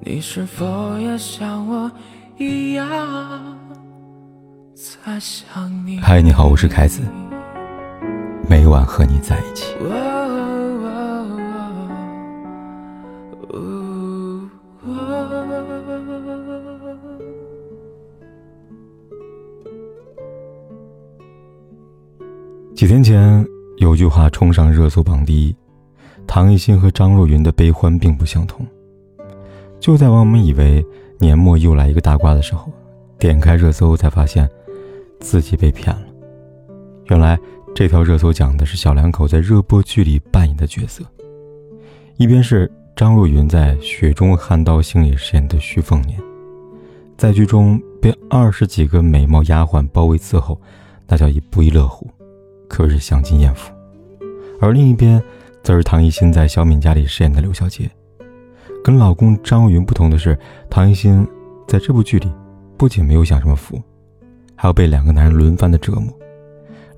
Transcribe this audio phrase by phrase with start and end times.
[0.00, 1.90] 你是否也像我
[2.38, 2.86] 一样
[4.74, 5.98] 在想你？
[5.98, 7.02] 嗨，你好，我是凯子，
[8.48, 9.74] 每晚和你在一起。
[22.74, 23.44] 几天前
[23.78, 25.56] 有句话冲上热搜榜第一，
[26.26, 28.64] 唐艺昕和张若昀的悲欢并不相同。
[29.78, 30.84] 就在网民以为
[31.18, 32.72] 年末又来一个大瓜的时候，
[33.18, 34.48] 点开热搜才发现
[35.20, 36.02] 自己被骗了。
[37.06, 37.38] 原来
[37.74, 41.04] 这条热搜讲的是小两口在热播剧里扮演的角色，
[42.16, 46.18] 一边是张若昀在《雪中悍刀行》里饰演的徐凤年，
[47.16, 50.60] 在剧中被二十几个美貌丫鬟包围伺候，
[51.06, 52.10] 那叫一不亦乐乎。
[52.68, 53.72] 可是享尽艳福，
[54.60, 55.22] 而另一边，
[55.62, 57.88] 则是唐艺昕在小敏家里饰演的刘小杰。
[58.86, 60.38] 跟老公张若昀不同的是，
[60.70, 61.26] 唐艺昕
[61.66, 62.30] 在这部剧里
[62.78, 63.82] 不仅没有享什么福，
[64.54, 66.06] 还要被两个男人轮番的折磨，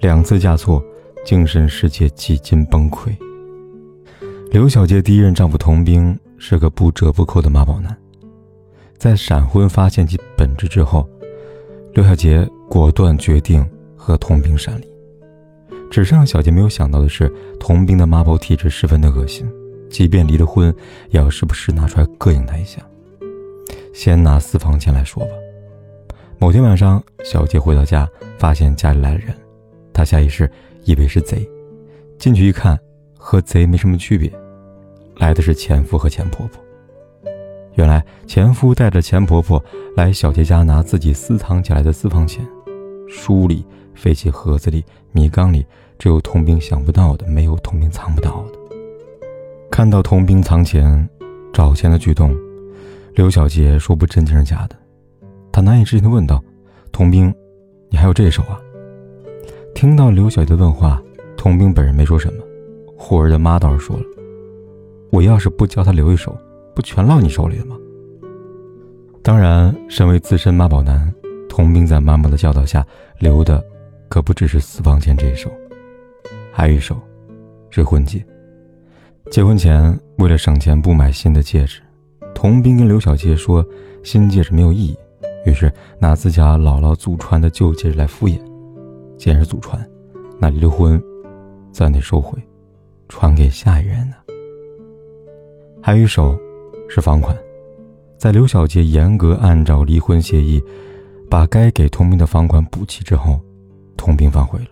[0.01, 0.85] 两次嫁错，
[1.25, 3.17] 精神世界几近崩溃。
[4.51, 7.97] 刘小杰第一任丈夫童兵是个不折不扣的妈宝男，
[8.99, 11.09] 在闪婚发现其本质之后，
[11.95, 14.87] 刘小杰果断决定和童兵闪离。
[15.91, 19.51] 只是让小杰没有想到的是，童兵的妈宝体质十分的恶心，
[19.89, 20.75] 即便离了婚，
[21.11, 22.81] 也要时不时拿出来膈应他一下。
[23.93, 25.31] 先拿私房钱来说吧。
[26.39, 29.35] 某天晚上，小杰回到家，发现家里来了人，
[29.93, 30.51] 他下意识
[30.85, 31.49] 以为是贼，
[32.19, 32.79] 进去一看，
[33.17, 34.33] 和贼没什么区别，
[35.17, 36.61] 来的是前夫和前婆婆。
[37.75, 39.65] 原来前夫带着前婆婆
[39.97, 42.47] 来小杰家拿自己私藏起来的私房钱，
[43.09, 43.65] 书里。
[43.95, 45.67] 废弃盒子里、米缸里，
[45.99, 47.88] 只有童兵想不到的，没有童兵。
[49.79, 51.09] 看到童兵藏钱、
[51.53, 52.37] 找钱的举动，
[53.15, 54.75] 刘小杰说不真定是假的。
[55.53, 56.43] 他难以置信地问道
[56.91, 57.33] ：“童兵，
[57.89, 58.59] 你还有这手啊？”
[59.77, 61.01] 听到刘小杰的问话，
[61.37, 62.43] 童兵本人没说什么，
[62.97, 64.03] 护儿的妈倒是说了
[65.13, 66.37] ：“我要是不教他留一手，
[66.75, 67.77] 不全落你手里了吗？”
[69.23, 71.15] 当然，身为资深妈宝男，
[71.49, 72.85] 童兵在妈妈的教导下
[73.21, 73.65] 留的。
[74.09, 75.49] 可不只是私房钱这一手，
[76.51, 77.01] 还有一手，
[77.71, 78.21] 是婚戒。
[79.31, 81.81] 结婚前为了省钱不买新的戒指，
[82.35, 83.65] 童斌跟刘小杰说
[84.03, 84.97] 新戒指没有意义，
[85.45, 88.41] 于是拿自家姥姥祖传的旧戒指来敷衍。
[89.19, 89.87] 既然是祖传，
[90.41, 91.01] 那离了婚，
[91.71, 92.39] 咱得收回，
[93.07, 94.17] 传给下一任呢。
[95.83, 96.37] 还有一手，
[96.89, 97.37] 是房款，
[98.17, 100.63] 在刘小杰严格按照离婚协议，
[101.29, 103.39] 把该给童斌的房款补齐之后。
[103.95, 104.71] 童兵反悔了，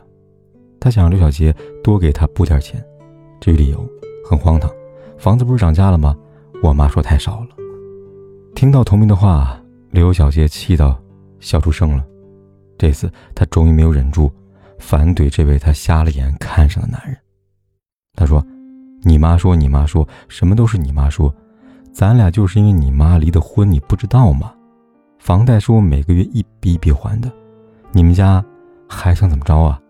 [0.81, 2.83] 他想让刘小杰多给他补点钱。
[3.41, 3.87] 至于理由，
[4.29, 4.69] 很荒唐，
[5.17, 6.17] 房子不是涨价了吗？
[6.65, 7.49] 我妈说太少了。
[8.57, 9.57] 听到童兵的话，
[9.91, 11.01] 刘小杰气到
[11.39, 12.05] 笑出声了。
[12.77, 14.29] 这次他终于没有忍住，
[14.79, 17.17] 反怼这位他瞎了眼看上的男人。
[18.15, 18.45] 他说
[19.05, 21.33] ：“你妈说，你妈说，什么都是你妈说，
[21.93, 24.53] 咱俩就是因为你妈离的婚，你不知道吗？
[25.21, 27.31] 房贷是我每个月一笔一笔还的，
[27.93, 28.45] 你们家……”
[28.89, 29.81] 还想怎么着啊？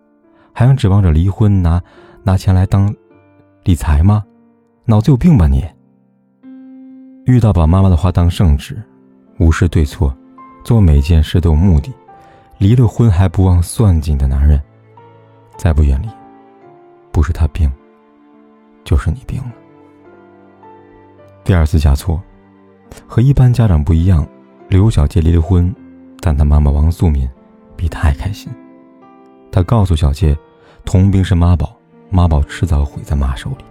[0.52, 1.82] 还想指望着离婚拿
[2.22, 2.92] 拿钱来当
[3.66, 4.24] 理财吗？
[4.84, 5.66] 脑子有病吧你！
[7.24, 8.80] 遇到把妈妈的话当圣旨，
[9.40, 10.16] 无视对错，
[10.64, 11.92] 做每件事都有目的，
[12.58, 14.62] 离了婚还不忘算计的男人，
[15.56, 16.08] 再不远离，
[17.10, 17.68] 不是他病，
[18.84, 19.52] 就是你病了。
[21.42, 22.22] 第二次嫁错，
[23.04, 24.24] 和一般家长不一样，
[24.68, 25.74] 刘小杰离了婚，
[26.20, 27.28] 但他妈妈王素敏
[27.74, 28.48] 比他还开心。
[29.50, 30.38] 他告诉小杰，
[30.84, 31.75] 童兵是妈宝，
[32.10, 33.64] 妈宝迟早毁在妈手里。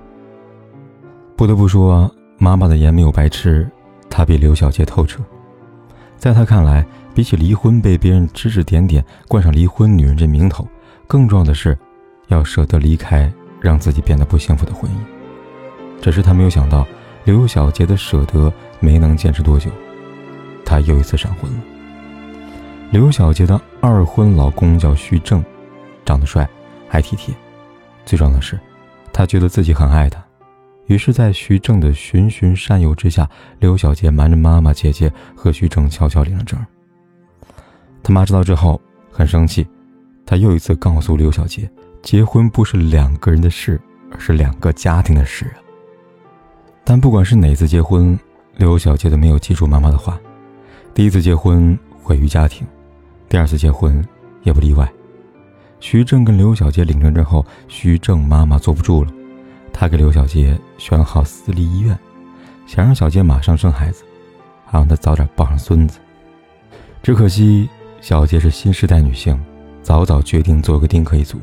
[1.35, 3.69] 不得不说，妈妈的盐没有白吃，
[4.09, 5.23] 她比刘小杰透彻。
[6.18, 10.68] 在她看来，比起离婚被别人指指点点，冠上离婚女人这名头，
[11.07, 11.78] 更重要的是，
[12.28, 14.96] 要舍得离开让自己变得不幸福的婚姻。
[16.02, 16.85] 只是他没有想到，
[17.23, 19.69] 刘小杰的舍得没能坚持多久，
[20.64, 21.58] 他又一次闪婚了。
[22.91, 25.43] 刘小杰的二婚老公叫徐正。
[26.05, 26.47] 长得帅，
[26.88, 27.34] 还体贴，
[28.05, 28.59] 最重要的是，
[29.11, 30.23] 他觉得自己很爱他，
[30.87, 33.28] 于是，在徐正的循循善诱之下，
[33.59, 36.59] 刘小杰瞒着妈妈、姐姐和徐正悄悄领了证。
[38.03, 38.79] 他妈知道之后
[39.11, 39.67] 很生气，
[40.25, 41.67] 他又一次告诉刘小杰，
[42.03, 43.81] 结婚不是两个人的事，
[44.11, 45.52] 而是两个家庭的事。
[46.84, 48.17] 但不管是哪次结婚，
[48.57, 50.19] 刘小杰都没有记住妈妈的话。
[50.93, 52.66] 第一次结婚毁于家庭，
[53.28, 54.05] 第二次结婚
[54.43, 54.87] 也不例外。
[55.80, 59.12] 徐正跟刘小杰领证之后，徐正妈妈坐不住了，
[59.72, 61.98] 她给刘小杰选好私立医院，
[62.66, 64.04] 想让小杰马上生孩子。
[64.68, 66.00] 还让他早点抱上孙子。
[67.04, 67.70] 只可惜
[68.02, 69.40] 小杰是新时代女性，
[69.84, 71.40] 早早决定做个丁克一族。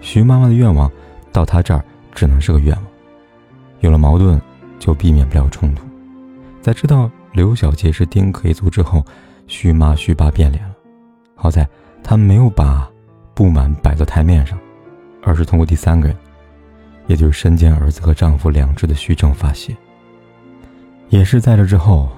[0.00, 0.90] 徐妈妈的愿望
[1.30, 2.84] 到她这儿只能是个愿望。
[3.80, 4.40] 有了矛盾，
[4.78, 5.84] 就避免不了冲突。
[6.62, 9.04] 在知道刘小杰是丁克一族之后，
[9.46, 10.74] 徐妈徐爸变脸了。
[11.34, 11.68] 好在
[12.02, 12.90] 他没有把
[13.40, 14.58] 不满摆在台面上，
[15.22, 16.14] 而是通过第三个人，
[17.06, 19.74] 也就是身兼儿子和丈夫两职的徐正发泄。
[21.08, 22.10] 也是在这之后，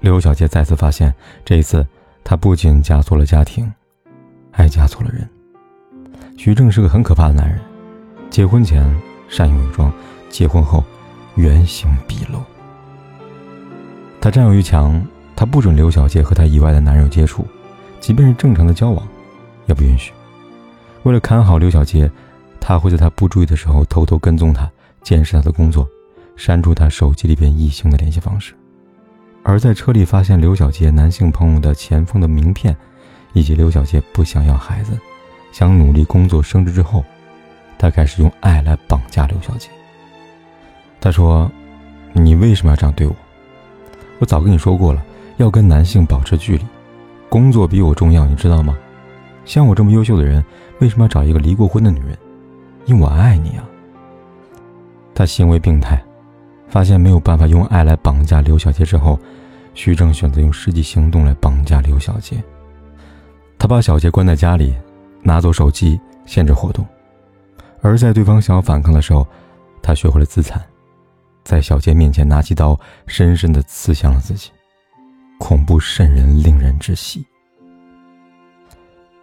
[0.00, 1.86] 刘小杰再次发现，这一次。
[2.24, 3.70] 他不仅嫁错了家庭，
[4.50, 5.28] 还嫁错了人。
[6.38, 7.60] 徐正是个很可怕的男人，
[8.30, 8.82] 结婚前
[9.28, 9.92] 善于伪装，
[10.30, 10.82] 结婚后
[11.34, 12.40] 原形毕露。
[14.18, 14.98] 他占有欲强，
[15.36, 17.46] 他不准刘小杰和他以外的男人有接触，
[18.00, 19.06] 即便是正常的交往，
[19.66, 20.10] 也不允许。
[21.04, 22.10] 为了看好刘小杰，
[22.60, 24.70] 他会在他不注意的时候偷偷跟踪他，
[25.02, 25.88] 监视他的工作，
[26.36, 28.54] 删除他手机里边异性的联系方式。
[29.42, 32.76] 而在车里发现刘小杰男性朋友的前夫的名片，
[33.32, 34.98] 以及刘小杰不想要孩子，
[35.52, 37.02] 想努力工作升职之后，
[37.78, 39.70] 他开始用爱来绑架刘小杰。
[41.00, 41.50] 他说
[42.12, 43.16] ：“你为什么要这样对我？
[44.18, 45.02] 我早跟你说过了，
[45.38, 46.64] 要跟男性保持距离，
[47.30, 48.76] 工作比我重要，你知道吗？
[49.46, 50.44] 像我这么优秀的人，
[50.80, 52.18] 为什么要找一个离过婚的女人？
[52.84, 53.64] 因为我爱你啊。”
[55.14, 56.02] 他行为病态。
[56.68, 59.18] 发现没有办法用爱来绑架刘小杰之后，
[59.74, 62.40] 徐正选择用实际行动来绑架刘小杰。
[63.58, 64.72] 他把小杰关在家里，
[65.20, 66.86] 拿走手机，限制活动。
[67.82, 69.26] 而在对方想要反抗的时候，
[69.82, 70.62] 他学会了自残，
[71.42, 72.78] 在小杰面前拿起刀，
[73.08, 74.52] 深深的刺向了自己，
[75.40, 77.26] 恐怖渗人，令人窒息。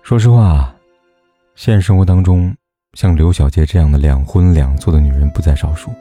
[0.02, 0.76] 说实话，
[1.58, 2.56] 现实生活当中，
[2.94, 5.92] 像刘小杰这样的两婚两错的女人不在少数。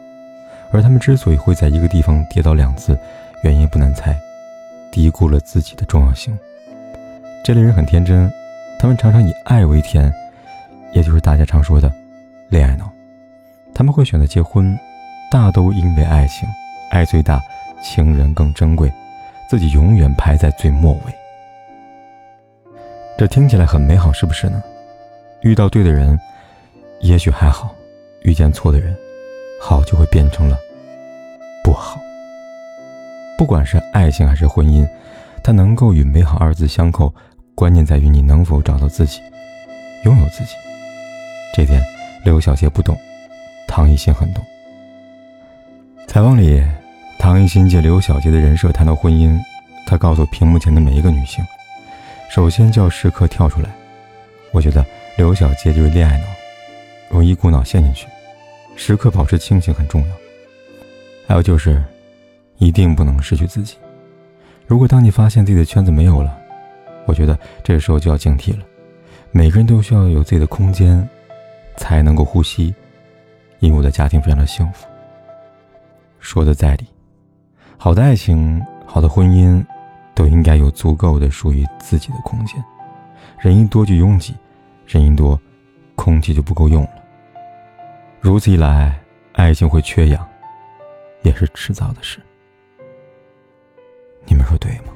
[0.70, 2.96] 而他们之所以会在一个地方跌倒两次，
[3.42, 4.14] 原因不难猜，
[4.92, 6.38] 低估了自己的重要性。
[7.42, 8.30] 这类人很天真，
[8.78, 10.12] 他们常常以爱为天，
[10.92, 11.90] 也就是大家常说的
[12.50, 12.92] “恋爱脑”。
[13.74, 14.78] 他们会选择结婚，
[15.30, 16.46] 大都因为爱情，
[16.90, 17.40] 爱最大，
[17.82, 18.92] 情人更珍贵，
[19.48, 21.14] 自己永远排在最末尾。
[23.16, 24.62] 这听起来很美好，是不是呢？
[25.42, 26.18] 遇到对的人，
[27.00, 27.68] 也许还好；
[28.22, 28.96] 遇见错的人。
[29.58, 30.58] 好就会变成了
[31.64, 31.98] 不好。
[33.38, 34.86] 不管是爱情还是婚姻，
[35.42, 37.12] 它能够与美好二字相扣，
[37.54, 39.20] 关键在于你能否找到自己，
[40.04, 40.50] 拥有自己。
[41.54, 41.82] 这点
[42.22, 42.96] 刘小杰不懂，
[43.66, 44.44] 唐艺昕很懂。
[46.06, 46.62] 采访里，
[47.18, 49.40] 唐艺昕借刘小杰的人设谈到婚姻，
[49.86, 51.44] 她告诉屏幕前的每一个女性，
[52.28, 53.70] 首先就要时刻跳出来。
[54.52, 54.84] 我觉得
[55.16, 56.26] 刘小杰就是恋爱脑，
[57.08, 58.06] 容易一股脑陷进去。
[58.76, 60.14] 时刻保持清醒很重要。
[61.26, 61.82] 还有就是，
[62.58, 63.76] 一定不能失去自己。
[64.66, 66.38] 如果当你发现自己的圈子没有了，
[67.06, 68.64] 我觉得这个时候就要警惕了。
[69.30, 71.08] 每个人都需要有自己的空间，
[71.78, 72.74] 才能够呼吸。
[73.60, 74.86] 因为我的家庭非常的幸福。
[76.20, 76.86] 说的在理，
[77.78, 79.64] 好的爱情、好的婚姻，
[80.14, 82.62] 都应该有足够的属于自己的空间。
[83.38, 84.34] 人一多就拥挤，
[84.86, 85.38] 声音多，
[85.96, 86.90] 空气就不够用了。
[88.20, 88.98] 如此一来，
[89.32, 90.26] 爱情会缺氧，
[91.22, 92.20] 也是迟早的事。
[94.24, 94.95] 你们说对吗？